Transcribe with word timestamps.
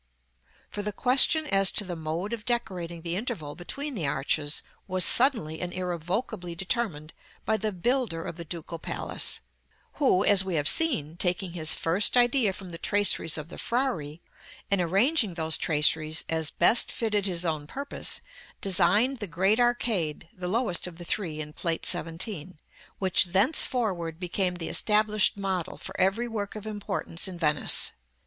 For 0.71 0.81
the 0.81 0.91
question 0.91 1.45
as 1.45 1.69
to 1.73 1.83
the 1.83 1.95
mode 1.95 2.33
of 2.33 2.43
decorating 2.43 3.03
the 3.03 3.15
interval 3.15 3.53
between 3.53 3.93
the 3.93 4.07
arches 4.07 4.63
was 4.87 5.05
suddenly 5.05 5.61
and 5.61 5.71
irrevocably 5.71 6.55
determined 6.55 7.13
by 7.45 7.57
the 7.57 7.71
builder 7.71 8.23
of 8.23 8.35
the 8.35 8.43
Ducal 8.43 8.79
Palace, 8.79 9.41
who, 10.01 10.25
as 10.25 10.43
we 10.43 10.55
have 10.55 10.67
seen, 10.67 11.17
taking 11.17 11.53
his 11.53 11.75
first 11.75 12.17
idea 12.17 12.51
from 12.51 12.71
the 12.71 12.79
traceries 12.79 13.37
of 13.37 13.49
the 13.49 13.57
Frari, 13.59 14.21
and 14.71 14.81
arranging 14.81 15.35
those 15.35 15.55
traceries 15.55 16.25
as 16.27 16.49
best 16.49 16.91
fitted 16.91 17.27
his 17.27 17.45
own 17.45 17.67
purpose, 17.67 18.21
designed 18.59 19.17
the 19.17 19.27
great 19.27 19.59
arcade 19.59 20.27
(the 20.35 20.47
lowest 20.47 20.87
of 20.87 20.97
the 20.97 21.05
three 21.05 21.39
in 21.39 21.53
Plate 21.53 21.85
XVII.), 21.85 22.57
which 22.97 23.25
thenceforward 23.25 24.19
became 24.19 24.55
the 24.55 24.67
established 24.67 25.37
model 25.37 25.77
for 25.77 25.93
every 26.01 26.27
work 26.27 26.55
of 26.55 26.65
importance 26.65 27.27
in 27.27 27.37
Venice. 27.37 27.91